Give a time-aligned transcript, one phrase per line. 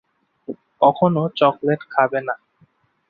[0.81, 2.35] কখনও চকলেট খাবে না।